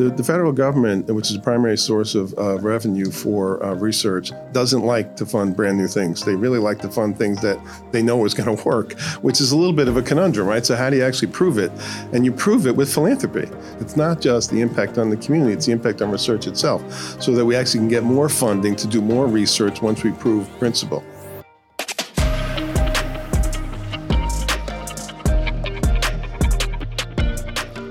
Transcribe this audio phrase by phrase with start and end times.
[0.00, 4.32] The, the federal government, which is a primary source of uh, revenue for uh, research,
[4.52, 6.24] doesn't like to fund brand new things.
[6.24, 7.58] They really like to fund things that
[7.92, 10.64] they know is going to work, which is a little bit of a conundrum, right?
[10.64, 11.70] So, how do you actually prove it?
[12.14, 13.46] And you prove it with philanthropy.
[13.78, 16.80] It's not just the impact on the community, it's the impact on research itself,
[17.20, 20.48] so that we actually can get more funding to do more research once we prove
[20.58, 21.04] principle.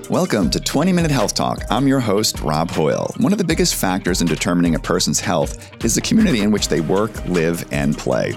[0.09, 1.61] Welcome to 20 Minute Health Talk.
[1.69, 3.13] I'm your host, Rob Hoyle.
[3.17, 6.67] One of the biggest factors in determining a person's health is the community in which
[6.67, 8.31] they work, live, and play.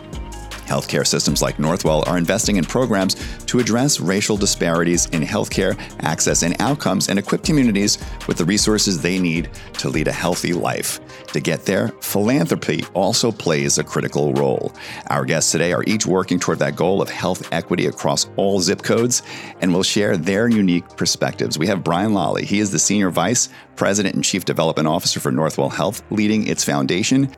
[0.66, 6.42] Healthcare systems like Northwell are investing in programs to address racial disparities in healthcare access
[6.42, 7.96] and outcomes and equip communities
[8.28, 9.48] with the resources they need
[9.78, 11.00] to lead a healthy life.
[11.32, 14.72] To get there, philanthropy also plays a critical role.
[15.08, 18.82] Our guests today are each working toward that goal of health equity across all zip
[18.82, 19.22] codes
[19.62, 21.58] and will share their unique perspectives.
[21.58, 22.44] We have Brian Lally.
[22.44, 26.64] He is the Senior Vice President and Chief Development Officer for Northwell Health, leading its
[26.64, 27.34] foundation.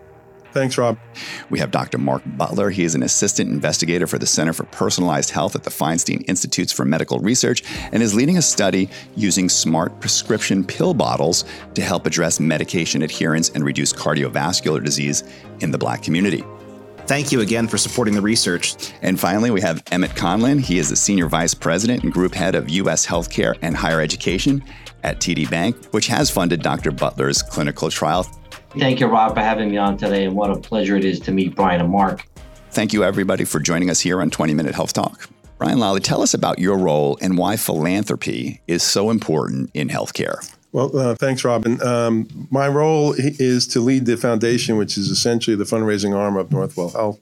[0.55, 0.97] Thanks, Rob.
[1.51, 1.99] We have Dr.
[1.99, 2.71] Mark Butler.
[2.71, 6.73] He is an assistant investigator for the Center for Personalized Health at the Feinstein Institutes
[6.73, 12.07] for Medical Research and is leading a study using smart prescription pill bottles to help
[12.07, 15.25] address medication adherence and reduce cardiovascular disease
[15.59, 16.45] in the black community.
[17.09, 18.77] Thank you again for supporting the research.
[19.03, 20.61] And finally, we have Emmett Conlon.
[20.61, 23.05] He is the Senior Vice President and Group Head of U.S.
[23.05, 24.63] Healthcare and Higher Education
[25.03, 26.93] at TD Bank, which has funded Dr.
[26.93, 28.25] Butler's clinical trial.
[28.79, 30.25] Thank you, Rob, for having me on today.
[30.25, 32.27] And what a pleasure it is to meet Brian and Mark.
[32.71, 35.29] Thank you, everybody, for joining us here on 20 Minute Health Talk.
[35.59, 40.53] Brian Lally, tell us about your role and why philanthropy is so important in healthcare.
[40.73, 41.81] Well, uh, thanks, Robin.
[41.83, 46.49] Um, my role is to lead the foundation, which is essentially the fundraising arm of
[46.49, 47.21] Northwell Health,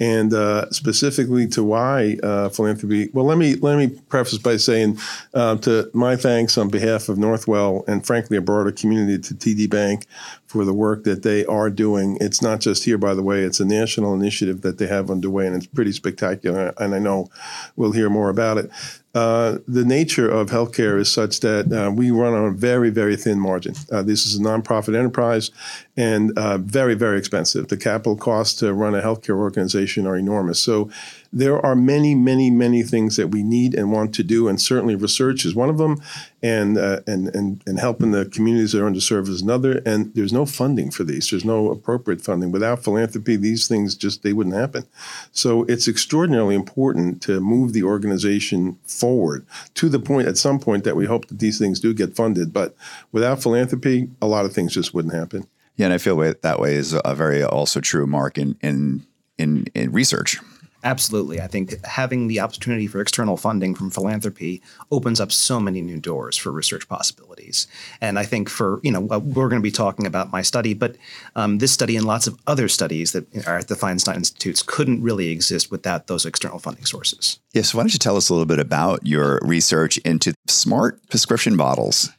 [0.00, 3.10] and uh, specifically to why uh, philanthropy.
[3.12, 4.98] Well, let me let me preface by saying
[5.34, 9.68] uh, to my thanks on behalf of Northwell and frankly a broader community to TD
[9.68, 10.06] Bank
[10.46, 12.16] for the work that they are doing.
[12.20, 13.42] It's not just here, by the way.
[13.42, 16.72] It's a national initiative that they have underway, and it's pretty spectacular.
[16.78, 17.28] And I know
[17.76, 18.70] we'll hear more about it.
[19.12, 23.16] Uh, the nature of healthcare is such that uh, we run on a very, very
[23.16, 23.74] thin margin.
[23.90, 25.50] Uh, this is a nonprofit enterprise
[25.96, 27.68] and uh, very, very expensive.
[27.68, 30.60] The capital costs to run a healthcare organization are enormous.
[30.60, 30.90] So
[31.32, 34.94] there are many, many, many things that we need and want to do, and certainly
[34.94, 36.00] research is one of them,
[36.42, 39.82] and uh, and and and helping the communities that are underserved is another.
[39.86, 41.30] And there's no funding for these.
[41.30, 42.50] There's no appropriate funding.
[42.50, 44.86] Without philanthropy, these things just they wouldn't happen.
[45.32, 50.84] So it's extraordinarily important to move the organization forward to the point at some point
[50.84, 52.52] that we hope that these things do get funded.
[52.52, 52.74] But
[53.12, 55.46] without philanthropy, a lot of things just wouldn't happen.
[55.80, 59.06] Yeah, and I feel that way is a very also true, Mark, in in
[59.38, 60.38] in, in research.
[60.84, 61.40] Absolutely.
[61.40, 64.60] I think having the opportunity for external funding from philanthropy
[64.90, 67.66] opens up so many new doors for research possibilities.
[68.02, 70.96] And I think for, you know, we're going to be talking about my study, but
[71.34, 75.02] um, this study and lots of other studies that are at the Feinstein Institutes couldn't
[75.02, 77.40] really exist without those external funding sources.
[77.52, 77.54] Yes.
[77.54, 81.08] Yeah, so why don't you tell us a little bit about your research into smart
[81.08, 82.10] prescription bottles?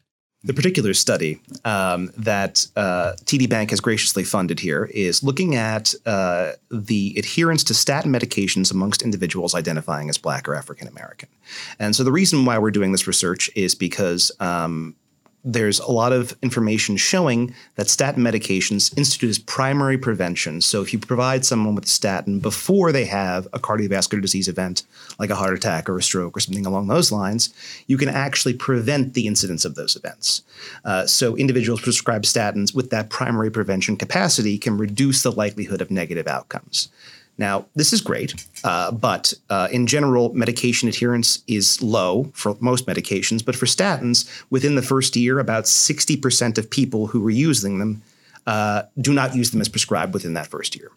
[0.43, 5.93] The particular study um, that uh, TD Bank has graciously funded here is looking at
[6.07, 11.29] uh, the adherence to statin medications amongst individuals identifying as Black or African American.
[11.77, 14.95] And so the reason why we're doing this research is because um,
[15.43, 20.61] there's a lot of information showing that statin medications institute as primary prevention.
[20.61, 24.83] So if you provide someone with a statin before they have a cardiovascular disease event,
[25.17, 27.53] like a heart attack or a stroke or something along those lines,
[27.87, 30.43] you can actually prevent the incidence of those events.
[30.85, 35.89] Uh, so individuals prescribed statins with that primary prevention capacity can reduce the likelihood of
[35.89, 36.89] negative outcomes.
[37.37, 42.85] Now, this is great, uh, but uh, in general, medication adherence is low for most
[42.85, 43.43] medications.
[43.43, 48.03] But for statins, within the first year, about 60% of people who were using them
[48.45, 50.91] uh, do not use them as prescribed within that first year.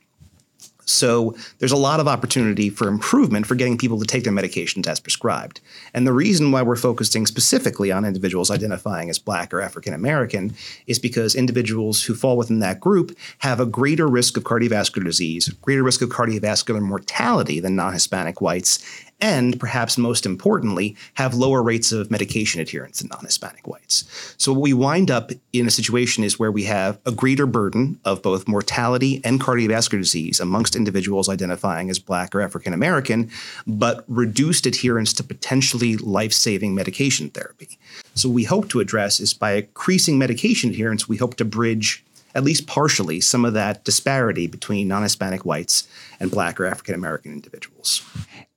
[0.85, 4.87] So there's a lot of opportunity for improvement for getting people to take their medications
[4.87, 5.61] as prescribed.
[5.93, 10.55] And the reason why we're focusing specifically on individuals identifying as Black or African American
[10.87, 15.49] is because individuals who fall within that group have a greater risk of cardiovascular disease,
[15.63, 18.85] greater risk of cardiovascular mortality than non Hispanic whites,
[19.21, 24.05] and perhaps most importantly, have lower rates of medication adherence than non Hispanic whites.
[24.37, 27.99] So, what we wind up in a situation is where we have a greater burden
[28.05, 33.31] of both mortality and cardiovascular disease amongst individuals identifying as Black or African American,
[33.67, 37.79] but reduced adherence to potentially life saving medication therapy.
[38.15, 42.45] So, we hope to address is by increasing medication adherence, we hope to bridge at
[42.45, 45.89] least partially some of that disparity between non Hispanic whites
[46.19, 48.03] and Black or African American individuals.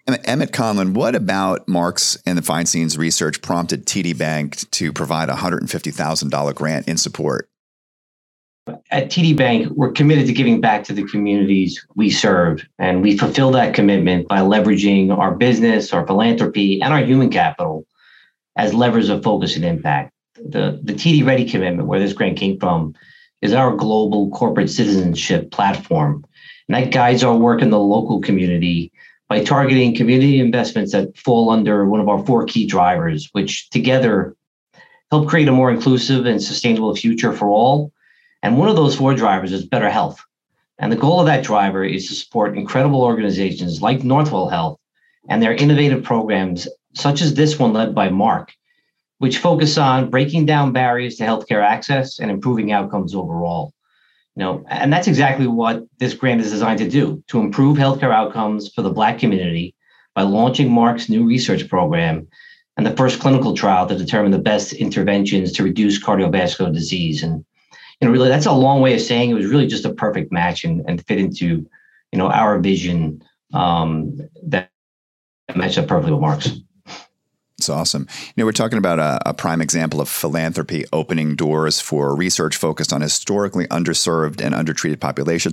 [0.07, 5.33] Emmett Conlon, what about Mark's and the Feinstein's research prompted TD Bank to provide a
[5.33, 7.49] $150,000 grant in support?
[8.89, 13.17] At TD Bank, we're committed to giving back to the communities we serve, and we
[13.17, 17.85] fulfill that commitment by leveraging our business, our philanthropy, and our human capital
[18.55, 20.13] as levers of focus and impact.
[20.35, 22.93] The, the TD Ready commitment, where this grant came from,
[23.41, 26.25] is our global corporate citizenship platform.
[26.67, 28.91] And that guides our work in the local community
[29.29, 34.35] by targeting community investments that fall under one of our four key drivers, which together
[35.11, 37.91] help create a more inclusive and sustainable future for all.
[38.41, 40.23] And one of those four drivers is better health.
[40.79, 44.79] And the goal of that driver is to support incredible organizations like Northwell Health
[45.27, 48.53] and their innovative programs, such as this one led by Mark,
[49.17, 53.73] which focus on breaking down barriers to healthcare access and improving outcomes overall.
[54.43, 58.71] Know, and that's exactly what this grant is designed to do to improve healthcare outcomes
[58.71, 59.73] for the Black community
[60.13, 62.27] by launching Mark's new research program
[62.77, 67.23] and the first clinical trial to determine the best interventions to reduce cardiovascular disease.
[67.23, 67.43] And,
[67.99, 70.31] you know, really, that's a long way of saying it was really just a perfect
[70.31, 71.67] match and, and fit into,
[72.11, 73.23] you know, our vision
[73.55, 74.69] um, that
[75.55, 76.51] matched up perfectly with Mark's.
[77.67, 78.07] It's awesome.
[78.27, 82.55] You know, we're talking about a, a, prime example of philanthropy opening doors for research
[82.55, 85.51] focused on historically underserved and undertreated population.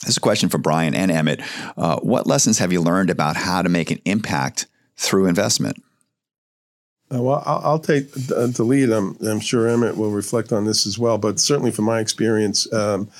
[0.00, 1.40] This is a question for Brian and Emmett.
[1.76, 5.82] Uh, what lessons have you learned about how to make an impact through investment?
[7.12, 8.90] Uh, well, I'll, I'll take the, the lead.
[8.90, 11.18] I'm, I'm, sure Emmett will reflect on this as well.
[11.18, 13.10] But certainly, from my experience, um,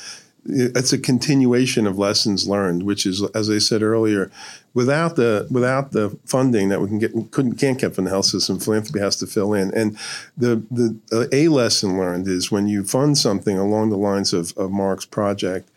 [0.48, 4.30] it's a continuation of lessons learned, which is, as I said earlier,
[4.74, 8.26] without the without the funding that we can get couldn't can't get from the health
[8.26, 9.72] system, philanthropy has to fill in.
[9.74, 9.96] And
[10.36, 14.56] the the uh, a lesson learned is when you fund something along the lines of,
[14.56, 15.68] of Mark's project,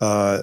[0.00, 0.42] uh,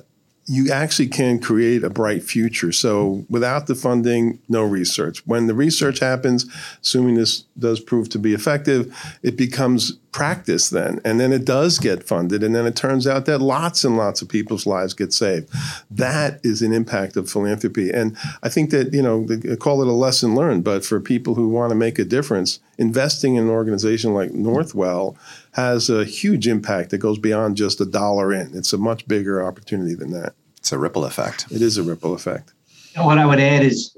[0.50, 2.72] you actually can create a bright future.
[2.72, 5.26] So without the funding, no research.
[5.28, 6.48] When the research happens,
[6.82, 8.92] assuming this does prove to be effective,
[9.22, 11.00] it becomes practice then.
[11.06, 12.44] And then it does get funded.
[12.44, 15.50] And then it turns out that lots and lots of people's lives get saved.
[15.92, 17.92] That is an impact of philanthropy.
[17.92, 21.36] And I think that, you know, they call it a lesson learned, but for people
[21.36, 25.16] who want to make a difference, investing in an organization like Northwell
[25.54, 28.56] has a huge impact that goes beyond just a dollar in.
[28.56, 30.34] It's a much bigger opportunity than that.
[30.58, 31.46] It's a ripple effect.
[31.52, 32.54] It is a ripple effect.
[32.96, 33.96] What I would add is,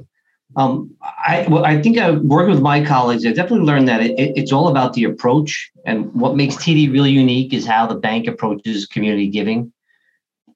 [0.56, 3.26] um, I well, I think I working with my colleagues.
[3.26, 7.12] I definitely learned that it, it's all about the approach, and what makes TD really
[7.12, 9.72] unique is how the bank approaches community giving.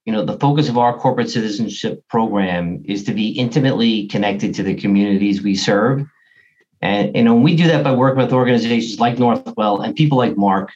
[0.05, 4.63] You know, the focus of our corporate citizenship program is to be intimately connected to
[4.63, 6.05] the communities we serve,
[6.81, 10.73] and and we do that by working with organizations like Northwell and people like Mark,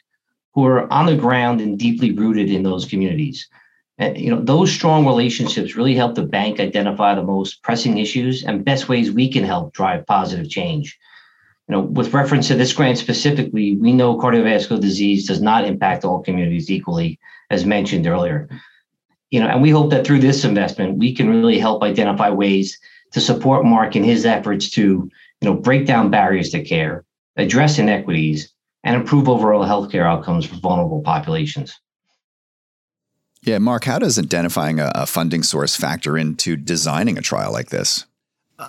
[0.54, 3.48] who are on the ground and deeply rooted in those communities.
[4.00, 8.42] And, you know, those strong relationships really help the bank identify the most pressing issues
[8.42, 10.98] and best ways we can help drive positive change.
[11.68, 16.06] You know, with reference to this grant specifically, we know cardiovascular disease does not impact
[16.06, 17.20] all communities equally,
[17.50, 18.48] as mentioned earlier.
[19.30, 22.80] You know, and we hope that through this investment, we can really help identify ways
[23.12, 25.10] to support Mark in his efforts to, you
[25.42, 27.04] know, break down barriers to care,
[27.36, 28.50] address inequities,
[28.82, 31.78] and improve overall healthcare outcomes for vulnerable populations.
[33.42, 37.70] Yeah, Mark, how does identifying a, a, funding source factor into designing a trial like
[37.70, 38.04] this?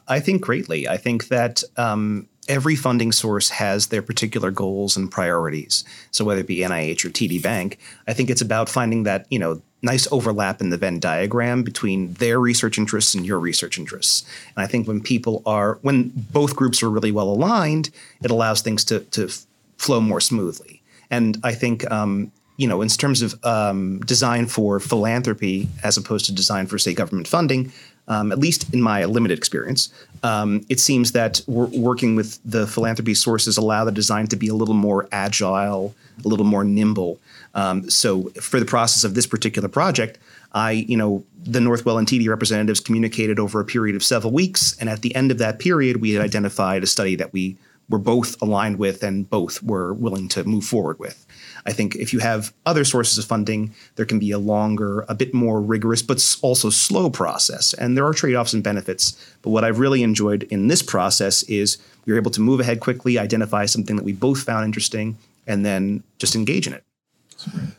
[0.07, 0.87] I think greatly.
[0.87, 5.83] I think that um, every funding source has their particular goals and priorities.
[6.11, 9.39] So whether it be NIH or TD Bank, I think it's about finding that you
[9.39, 14.23] know nice overlap in the Venn diagram between their research interests and your research interests.
[14.55, 17.89] And I think when people are when both groups are really well aligned,
[18.23, 19.29] it allows things to to
[19.77, 20.81] flow more smoothly.
[21.09, 22.31] And I think um,
[22.61, 26.93] you know, in terms of um, design for philanthropy as opposed to design for, say,
[26.93, 27.71] government funding,
[28.07, 29.91] um, at least in my limited experience,
[30.21, 34.53] um, it seems that working with the philanthropy sources allow the design to be a
[34.53, 37.19] little more agile, a little more nimble.
[37.55, 40.19] Um, so, for the process of this particular project,
[40.53, 44.77] I, you know, the Northwell and TD representatives communicated over a period of several weeks,
[44.79, 47.57] and at the end of that period, we had identified a study that we
[47.89, 51.25] were both aligned with and both were willing to move forward with.
[51.65, 55.15] I think if you have other sources of funding, there can be a longer, a
[55.15, 57.73] bit more rigorous, but also slow process.
[57.73, 59.15] And there are trade offs and benefits.
[59.41, 62.79] But what I've really enjoyed in this process is we were able to move ahead
[62.79, 66.83] quickly, identify something that we both found interesting, and then just engage in it.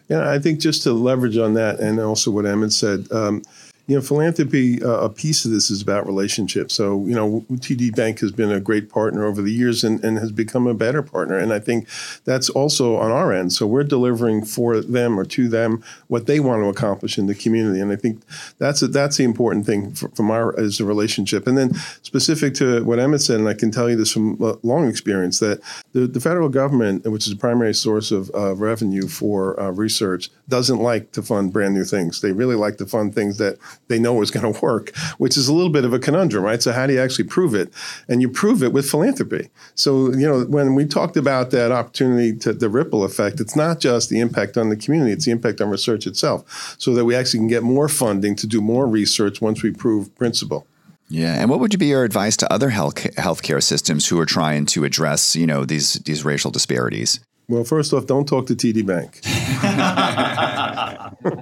[0.08, 3.42] Yeah, I think just to leverage on that and also what Emmett said, um,
[3.86, 6.74] you know, philanthropy, uh, a piece of this is about relationships.
[6.74, 10.18] So, you know, TD Bank has been a great partner over the years and, and
[10.18, 11.36] has become a better partner.
[11.36, 11.88] And I think
[12.24, 13.52] that's also on our end.
[13.52, 17.34] So we're delivering for them or to them what they want to accomplish in the
[17.34, 17.80] community.
[17.80, 18.22] And I think
[18.58, 21.48] that's a, that's the important thing for, from our as a relationship.
[21.48, 24.88] And then specific to what Emmett said, and I can tell you this from long
[24.88, 25.60] experience, that
[25.92, 30.30] the, the federal government, which is a primary source of uh, revenue for uh, research,
[30.48, 32.20] doesn't like to fund brand new things.
[32.20, 33.58] They really like to fund things that
[33.88, 36.62] they know is going to work, which is a little bit of a conundrum, right?
[36.62, 37.72] So how do you actually prove it?
[38.08, 39.50] And you prove it with philanthropy.
[39.74, 43.80] So you know when we talked about that opportunity to the ripple effect, it's not
[43.80, 47.14] just the impact on the community; it's the impact on research itself, so that we
[47.14, 50.66] actually can get more funding to do more research once we prove principle.
[51.08, 54.64] Yeah, and what would be your advice to other health healthcare systems who are trying
[54.66, 57.20] to address, you know, these these racial disparities?
[57.48, 59.20] Well, first off, don't talk to TD Bank.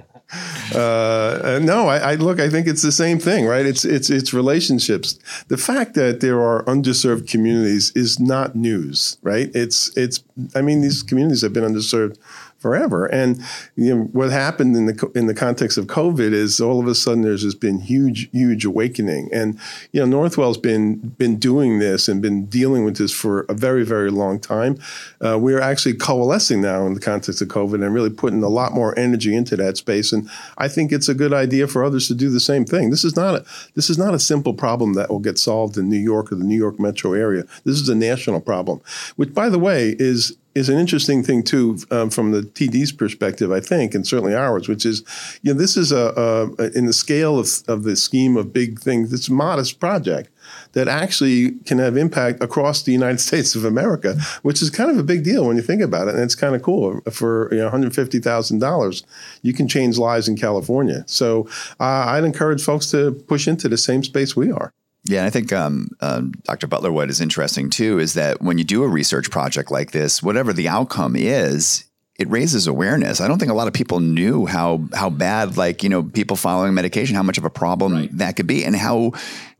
[0.75, 2.39] uh, no, I, I, look.
[2.39, 3.65] I think it's the same thing, right?
[3.65, 5.19] It's it's it's relationships.
[5.49, 9.51] The fact that there are underserved communities is not news, right?
[9.53, 10.23] It's it's.
[10.55, 12.17] I mean, these communities have been underserved
[12.61, 13.07] forever.
[13.07, 13.41] And
[13.75, 16.93] you know, what happened in the in the context of COVID is all of a
[16.95, 19.29] sudden there's just been huge, huge awakening.
[19.33, 19.59] And
[19.91, 23.83] you know, Northwell's been been doing this and been dealing with this for a very,
[23.83, 24.77] very long time.
[25.19, 28.73] Uh, we're actually coalescing now in the context of COVID and really putting a lot
[28.73, 30.13] more energy into that space.
[30.13, 32.91] And I think it's a good idea for others to do the same thing.
[32.91, 35.89] This is not a this is not a simple problem that will get solved in
[35.89, 37.43] New York or the New York metro area.
[37.63, 38.81] This is a national problem,
[39.15, 43.51] which, by the way, is is an interesting thing too um, from the TD's perspective,
[43.51, 45.03] I think, and certainly ours, which is,
[45.41, 46.13] you know, this is a,
[46.57, 50.29] a in the scale of, of the scheme of big things, it's modest project
[50.73, 54.97] that actually can have impact across the United States of America, which is kind of
[54.97, 56.99] a big deal when you think about it, and it's kind of cool.
[57.11, 59.03] For you know, one hundred fifty thousand dollars,
[59.41, 61.03] you can change lives in California.
[61.07, 61.47] So
[61.79, 64.73] uh, I'd encourage folks to push into the same space we are.
[65.05, 66.67] Yeah, I think um, um, Dr.
[66.67, 70.21] Butler, what is interesting too is that when you do a research project like this,
[70.21, 71.85] whatever the outcome is,
[72.19, 73.19] it raises awareness.
[73.19, 76.37] I don't think a lot of people knew how how bad, like you know, people
[76.37, 78.17] following medication, how much of a problem right.
[78.17, 79.13] that could be, and how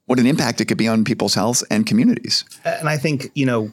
[0.05, 2.45] what an impact it could be on people's health and communities.
[2.63, 3.71] And I think you know,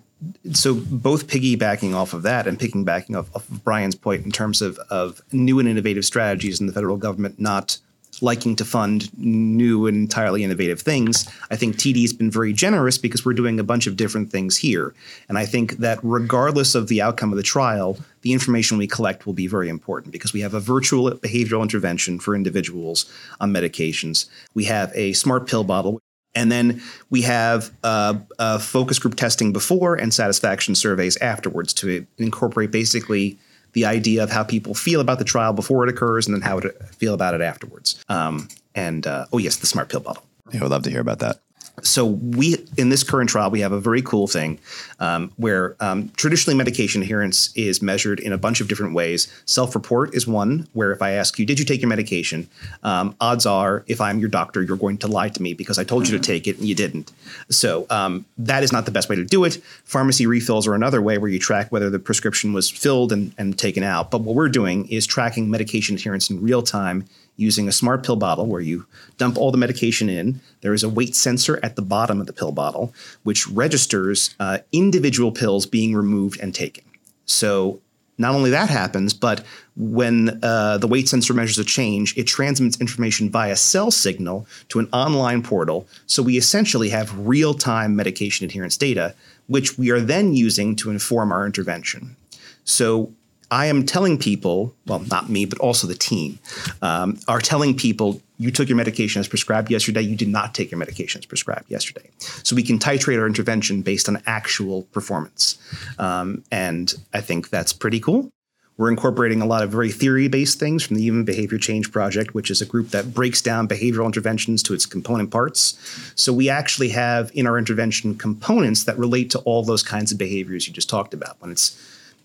[0.52, 4.62] so both piggybacking off of that and piggybacking off, off of Brian's point in terms
[4.62, 7.76] of of new and innovative strategies in the federal government not
[8.22, 11.28] liking to fund new and entirely innovative things.
[11.50, 14.56] I think TD has been very generous because we're doing a bunch of different things
[14.56, 14.94] here.
[15.28, 19.26] And I think that regardless of the outcome of the trial, the information we collect
[19.26, 23.10] will be very important because we have a virtual behavioral intervention for individuals
[23.40, 24.26] on medications.
[24.54, 26.00] We have a smart pill bottle.
[26.34, 28.18] And then we have uh,
[28.58, 33.38] focus group testing before and satisfaction surveys afterwards to incorporate basically
[33.72, 36.60] the idea of how people feel about the trial before it occurs and then how
[36.60, 38.02] to feel about it afterwards.
[38.08, 40.24] Um, and uh, oh yes, the smart pill bottle.
[40.52, 41.40] Yeah, I would love to hear about that
[41.82, 44.58] so we in this current trial we have a very cool thing
[45.00, 50.14] um, where um, traditionally medication adherence is measured in a bunch of different ways self-report
[50.14, 52.48] is one where if i ask you did you take your medication
[52.82, 55.84] um, odds are if i'm your doctor you're going to lie to me because i
[55.84, 56.14] told mm-hmm.
[56.14, 56.32] you to mm-hmm.
[56.32, 57.12] take it and you didn't
[57.50, 61.02] so um, that is not the best way to do it pharmacy refills are another
[61.02, 64.34] way where you track whether the prescription was filled and, and taken out but what
[64.34, 67.04] we're doing is tracking medication adherence in real time
[67.38, 68.84] using a smart pill bottle where you
[69.16, 70.40] dump all the medication in.
[70.60, 72.92] There is a weight sensor at the bottom of the pill bottle,
[73.22, 76.84] which registers uh, individual pills being removed and taken.
[77.24, 77.80] So
[78.18, 79.44] not only that happens, but
[79.76, 84.80] when uh, the weight sensor measures a change, it transmits information via cell signal to
[84.80, 85.86] an online portal.
[86.06, 89.14] So we essentially have real time medication adherence data,
[89.46, 92.16] which we are then using to inform our intervention.
[92.64, 93.12] So
[93.50, 96.38] I am telling people, well, not me, but also the team,
[96.82, 100.70] um, are telling people you took your medication as prescribed yesterday, you did not take
[100.70, 102.08] your medication as prescribed yesterday.
[102.18, 105.58] So we can titrate our intervention based on actual performance.
[105.98, 108.30] Um, and I think that's pretty cool.
[108.76, 112.32] We're incorporating a lot of very theory based things from the Human Behavior Change Project,
[112.32, 115.76] which is a group that breaks down behavioral interventions to its component parts.
[116.14, 120.18] So we actually have in our intervention components that relate to all those kinds of
[120.18, 121.40] behaviors you just talked about.
[121.40, 121.76] When it's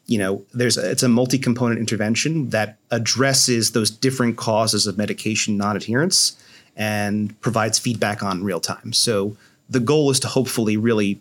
[0.05, 5.57] you know there's a, it's a multi-component intervention that addresses those different causes of medication
[5.57, 6.37] non-adherence
[6.75, 9.35] and provides feedback on real time so
[9.69, 11.19] the goal is to hopefully really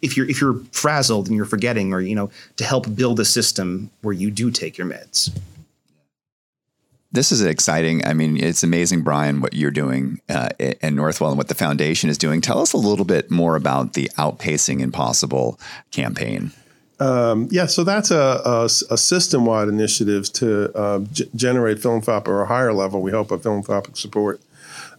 [0.00, 3.24] if you're if you're frazzled and you're forgetting or you know to help build a
[3.24, 5.30] system where you do take your meds
[7.12, 8.04] this is exciting.
[8.06, 12.08] I mean, it's amazing, Brian, what you're doing uh, in Northwell and what the foundation
[12.08, 12.40] is doing.
[12.40, 15.60] Tell us a little bit more about the Outpacing Impossible
[15.90, 16.52] campaign.
[17.02, 22.28] Um, yeah, so that's a, a, a system wide initiative to uh, g- generate philanthropic
[22.28, 24.40] or a higher level, we hope, of philanthropic support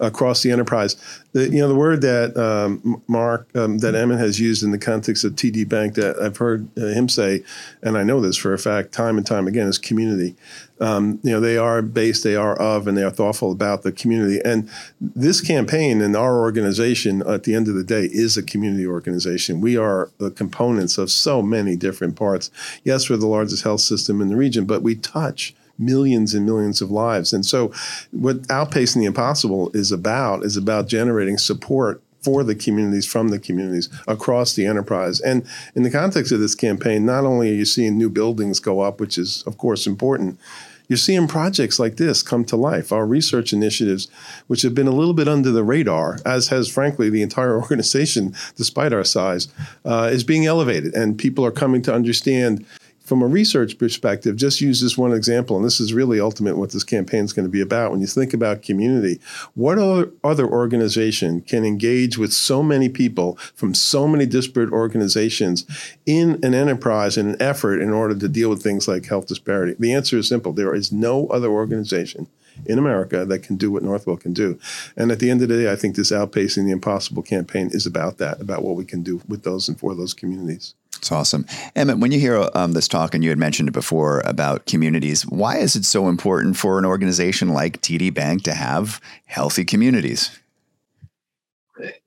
[0.04, 0.96] across the enterprise.
[1.32, 4.78] The, you know, the word that um, Mark, um, that Emmett has used in the
[4.78, 7.44] context of TD Bank that I've heard uh, him say,
[7.82, 10.36] and I know this for a fact, time and time again, is community.
[10.80, 13.92] Um, you know, they are based, they are of, and they are thoughtful about the
[13.92, 14.42] community.
[14.44, 14.70] And
[15.00, 19.62] this campaign and our organization, at the end of the day, is a community organization.
[19.62, 22.52] We are the components of so many different parts.
[22.84, 26.82] Yes, we're the largest health system in the region, but we touch millions and millions
[26.82, 27.34] of lives.
[27.34, 27.72] And so,
[28.12, 33.40] what Outpacing the Impossible is about is about generating support for the communities from the
[33.40, 35.20] communities across the enterprise.
[35.20, 38.80] And in the context of this campaign, not only are you seeing new buildings go
[38.80, 40.40] up, which is, of course, important.
[40.88, 42.92] You're seeing projects like this come to life.
[42.92, 44.10] Our research initiatives,
[44.48, 48.36] which have been a little bit under the radar, as has frankly the entire organization,
[48.56, 49.48] despite our size,
[49.86, 52.66] uh, is being elevated, and people are coming to understand
[53.04, 56.72] from a research perspective, just use this one example, and this is really ultimate what
[56.72, 57.92] this campaign is going to be about.
[57.92, 59.20] When you think about community,
[59.56, 65.66] what other, organization can engage with so many people from so many disparate organizations
[66.06, 69.76] in an enterprise and an effort in order to deal with things like health disparity?
[69.80, 70.54] The answer is simple.
[70.54, 72.28] There is no other organization
[72.66, 74.60] in America that can do what Northwell can do.
[74.96, 77.86] And at the end of the day, I think this Outpacing the Impossible campaign is
[77.86, 80.76] about that, about what we can do with those and for those communities.
[81.04, 81.46] It's awesome.
[81.76, 85.28] Emmett, when you hear um, this talk, and you had mentioned it before about communities,
[85.28, 90.40] why is it so important for an organization like TD Bank to have healthy communities?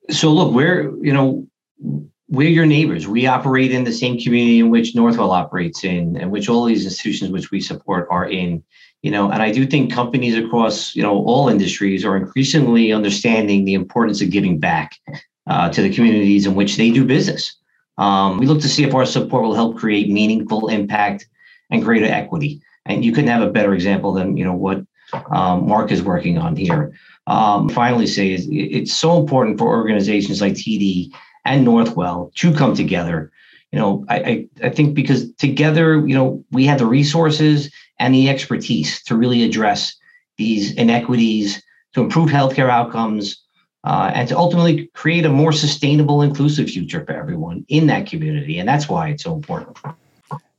[0.08, 1.46] So, look, we're, you know,
[2.30, 3.06] we're your neighbors.
[3.06, 6.86] We operate in the same community in which Northwell operates in, and which all these
[6.86, 8.64] institutions which we support are in.
[9.02, 13.66] You know, and I do think companies across, you know, all industries are increasingly understanding
[13.66, 14.92] the importance of giving back
[15.46, 17.54] uh, to the communities in which they do business.
[17.98, 21.26] Um, we look to see if our support will help create meaningful impact
[21.70, 22.60] and greater equity.
[22.84, 24.84] And you couldn't have a better example than you know what
[25.32, 26.92] um, Mark is working on here.
[27.26, 31.12] Um, finally, say is it's so important for organizations like TD
[31.44, 33.32] and Northwell to come together.
[33.72, 38.14] You know, I, I, I think because together, you know, we have the resources and
[38.14, 39.94] the expertise to really address
[40.38, 41.62] these inequities,
[41.94, 43.42] to improve healthcare outcomes,
[43.86, 48.58] uh, and to ultimately create a more sustainable, inclusive future for everyone in that community.
[48.58, 49.78] And that's why it's so important.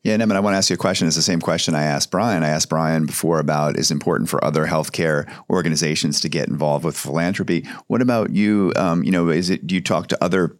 [0.03, 1.07] Yeah, Emmett, I want to ask you a question.
[1.07, 2.41] It's the same question I asked Brian.
[2.41, 6.97] I asked Brian before about is important for other healthcare organizations to get involved with
[6.97, 7.67] philanthropy.
[7.87, 8.71] What about you?
[8.77, 10.55] Um, you know, is it do you talk to other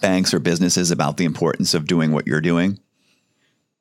[0.00, 2.78] banks or businesses about the importance of doing what you're doing?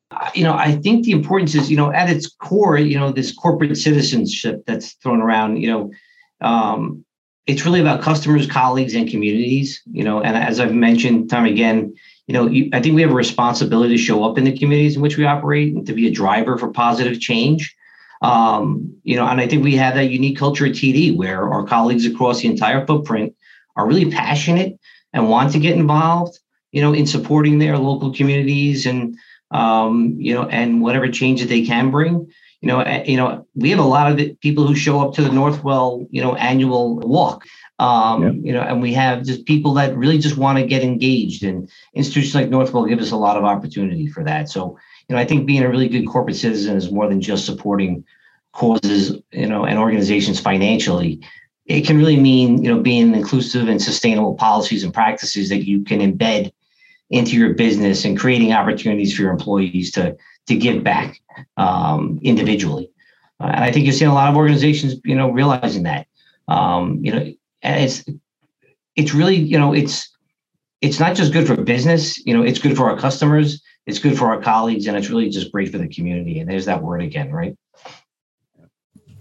[0.09, 3.11] Uh, you know, I think the importance is, you know, at its core, you know,
[3.11, 5.91] this corporate citizenship that's thrown around, you know,
[6.41, 7.05] um,
[7.45, 9.81] it's really about customers, colleagues, and communities.
[9.91, 11.93] You know, and as I've mentioned time again,
[12.27, 14.95] you know, you, I think we have a responsibility to show up in the communities
[14.95, 17.75] in which we operate and to be a driver for positive change.
[18.21, 21.65] Um, you know, and I think we have that unique culture at TD where our
[21.65, 23.35] colleagues across the entire footprint
[23.75, 24.79] are really passionate
[25.11, 26.39] and want to get involved.
[26.71, 29.15] You know, in supporting their local communities and
[29.51, 32.31] um, you know, and whatever change that they can bring
[32.63, 35.27] you know, you know, we have a lot of people who show up to the
[35.27, 37.43] Northwell, you know, annual walk.
[37.77, 38.33] Um, yep.
[38.41, 41.69] you know, and we have just people that really just want to get engaged, and
[41.93, 44.47] institutions like Northwell give us a lot of opportunity for that.
[44.47, 44.77] So,
[45.09, 48.05] you know, I think being a really good corporate citizen is more than just supporting
[48.53, 51.19] causes, you know, and organizations financially.
[51.65, 55.83] It can really mean, you know, being inclusive and sustainable policies and practices that you
[55.83, 56.53] can embed
[57.09, 60.15] into your business and creating opportunities for your employees to
[60.47, 61.21] to give back
[61.57, 62.89] um, individually.
[63.39, 66.07] Uh, and I think you're seeing a lot of organizations, you know, realizing that.
[66.47, 68.03] Um, you know, it's
[68.95, 70.09] it's really, you know, it's
[70.81, 72.17] it's not just good for business.
[72.25, 73.61] You know, it's good for our customers.
[73.85, 76.39] It's good for our colleagues, and it's really just great for the community.
[76.39, 77.57] And there's that word again, right?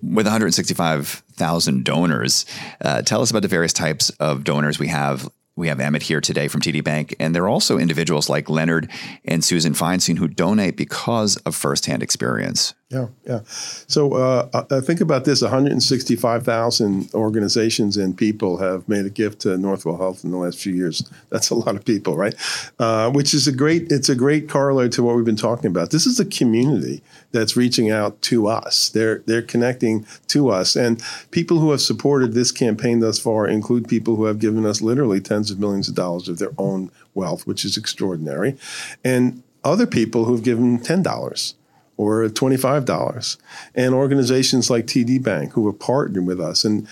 [0.03, 2.45] With 165,000 donors,
[2.81, 6.21] uh, tell us about the various types of donors we have we have Emmett here
[6.21, 8.91] today from TD Bank, and there are also individuals like Leonard
[9.25, 12.75] and Susan Feinstein who donate because of firsthand experience.
[12.93, 13.41] Yeah, yeah.
[13.47, 19.99] So uh, think about this: 165,000 organizations and people have made a gift to Northwell
[19.99, 21.03] Health in the last few years.
[21.31, 22.35] That's a lot of people, right?
[22.79, 23.91] Uh, which is a great.
[23.91, 25.91] It's a great corollary to what we've been talking about.
[25.91, 28.91] This is a community that's reaching out to us.
[28.91, 33.89] They're they're connecting to us, and people who have supported this campaign thus far include
[33.89, 37.47] people who have given us literally tens of millions of dollars of their own wealth,
[37.47, 38.55] which is extraordinary,
[39.03, 41.55] and other people who've given ten dollars
[41.97, 43.37] or $25.
[43.75, 46.65] And organizations like TD Bank who are partnering with us.
[46.65, 46.87] And,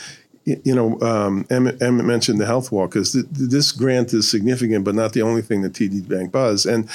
[0.45, 4.85] you know, um, Emmett, Emmett, mentioned the Health Walk because th- this grant is significant,
[4.85, 6.67] but not the only thing that TD Bank does.
[6.67, 6.89] And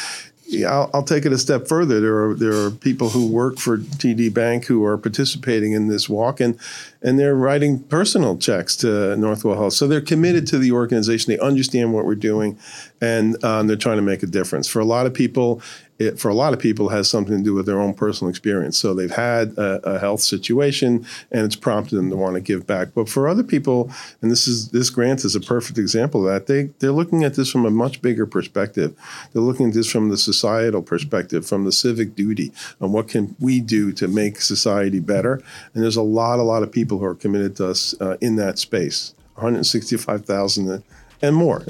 [0.67, 1.99] I'll, I'll, take it a step further.
[1.99, 6.07] There are there are people who work for TD Bank who are participating in this
[6.07, 6.59] walk, and
[7.01, 9.73] and they're writing personal checks to Northwell Health.
[9.73, 11.33] So they're committed to the organization.
[11.33, 12.59] They understand what we're doing,
[13.01, 14.67] and um, they're trying to make a difference.
[14.67, 15.63] For a lot of people,
[15.97, 18.77] it, for a lot of people, has something to do with their own personal experience.
[18.77, 22.67] So they've had a, a, health situation, and it's prompted them to want to give
[22.67, 22.89] back.
[22.93, 26.47] But for other people, and this is this grant is a perfect example of that.
[26.47, 28.95] They they're looking at this from a much bigger perspective.
[29.31, 33.35] They're looking at this from the societal perspective, from the civic duty, and what can
[33.39, 35.41] we do to make society better.
[35.73, 38.35] And there's a lot, a lot of people who are committed to us uh, in
[38.35, 39.13] that space.
[39.35, 40.83] 165,000
[41.21, 41.63] and more.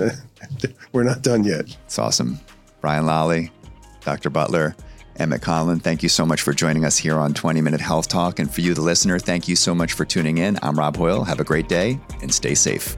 [0.91, 1.75] We're not done yet.
[1.85, 2.39] It's awesome.
[2.81, 3.51] Brian Lally,
[4.05, 4.29] Dr.
[4.29, 4.75] Butler,
[5.17, 8.39] Emmett Conlon, thank you so much for joining us here on 20 Minute Health Talk.
[8.39, 10.59] And for you, the listener, thank you so much for tuning in.
[10.61, 11.23] I'm Rob Hoyle.
[11.23, 12.95] Have a great day and stay safe.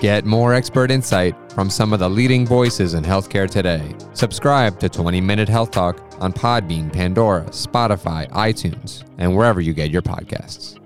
[0.00, 3.94] Get more expert insight from some of the leading voices in healthcare today.
[4.14, 9.90] Subscribe to 20 Minute Health Talk on Podbean, Pandora, Spotify, iTunes, and wherever you get
[9.90, 10.78] your podcasts.